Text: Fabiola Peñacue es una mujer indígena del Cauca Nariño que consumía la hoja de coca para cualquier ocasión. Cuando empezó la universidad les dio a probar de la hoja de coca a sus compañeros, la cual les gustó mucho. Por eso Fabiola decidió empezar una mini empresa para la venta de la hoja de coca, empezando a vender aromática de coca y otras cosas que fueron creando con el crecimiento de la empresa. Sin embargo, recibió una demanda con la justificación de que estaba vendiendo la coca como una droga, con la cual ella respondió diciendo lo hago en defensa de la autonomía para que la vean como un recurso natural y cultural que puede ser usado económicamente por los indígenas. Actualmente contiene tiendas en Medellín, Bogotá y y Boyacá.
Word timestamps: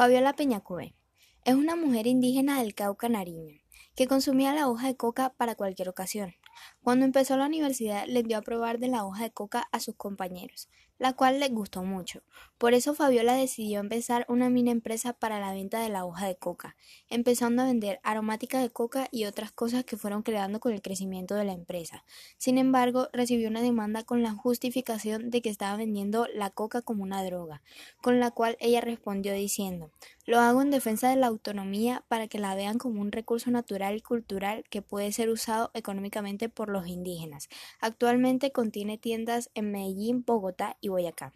Fabiola 0.00 0.32
Peñacue 0.32 0.94
es 1.44 1.54
una 1.54 1.76
mujer 1.76 2.06
indígena 2.06 2.58
del 2.58 2.74
Cauca 2.74 3.10
Nariño 3.10 3.60
que 3.94 4.06
consumía 4.06 4.54
la 4.54 4.66
hoja 4.66 4.86
de 4.86 4.96
coca 4.96 5.34
para 5.36 5.56
cualquier 5.56 5.90
ocasión. 5.90 6.32
Cuando 6.82 7.04
empezó 7.04 7.36
la 7.36 7.44
universidad 7.44 8.06
les 8.06 8.24
dio 8.24 8.38
a 8.38 8.40
probar 8.40 8.78
de 8.78 8.88
la 8.88 9.04
hoja 9.04 9.24
de 9.24 9.30
coca 9.30 9.68
a 9.72 9.78
sus 9.78 9.96
compañeros, 9.96 10.70
la 11.00 11.14
cual 11.14 11.40
les 11.40 11.50
gustó 11.50 11.82
mucho. 11.82 12.22
Por 12.58 12.74
eso 12.74 12.94
Fabiola 12.94 13.32
decidió 13.32 13.80
empezar 13.80 14.26
una 14.28 14.50
mini 14.50 14.70
empresa 14.70 15.14
para 15.14 15.40
la 15.40 15.54
venta 15.54 15.80
de 15.80 15.88
la 15.88 16.04
hoja 16.04 16.26
de 16.26 16.36
coca, 16.36 16.76
empezando 17.08 17.62
a 17.62 17.64
vender 17.64 18.00
aromática 18.02 18.60
de 18.60 18.68
coca 18.68 19.08
y 19.10 19.24
otras 19.24 19.50
cosas 19.50 19.82
que 19.84 19.96
fueron 19.96 20.22
creando 20.22 20.60
con 20.60 20.74
el 20.74 20.82
crecimiento 20.82 21.34
de 21.34 21.44
la 21.44 21.54
empresa. 21.54 22.04
Sin 22.36 22.58
embargo, 22.58 23.08
recibió 23.14 23.48
una 23.48 23.62
demanda 23.62 24.04
con 24.04 24.22
la 24.22 24.32
justificación 24.32 25.30
de 25.30 25.40
que 25.40 25.48
estaba 25.48 25.78
vendiendo 25.78 26.26
la 26.34 26.50
coca 26.50 26.82
como 26.82 27.02
una 27.02 27.24
droga, 27.24 27.62
con 28.02 28.20
la 28.20 28.30
cual 28.30 28.58
ella 28.60 28.82
respondió 28.82 29.32
diciendo 29.32 29.90
lo 30.30 30.38
hago 30.38 30.62
en 30.62 30.70
defensa 30.70 31.10
de 31.10 31.16
la 31.16 31.26
autonomía 31.26 32.04
para 32.06 32.28
que 32.28 32.38
la 32.38 32.54
vean 32.54 32.78
como 32.78 33.00
un 33.00 33.10
recurso 33.10 33.50
natural 33.50 33.96
y 33.96 34.00
cultural 34.00 34.62
que 34.70 34.80
puede 34.80 35.10
ser 35.10 35.28
usado 35.28 35.72
económicamente 35.74 36.48
por 36.48 36.68
los 36.68 36.86
indígenas. 36.86 37.48
Actualmente 37.80 38.52
contiene 38.52 38.96
tiendas 38.96 39.50
en 39.54 39.72
Medellín, 39.72 40.22
Bogotá 40.24 40.76
y 40.80 40.89
y 40.90 41.02
Boyacá. 41.02 41.32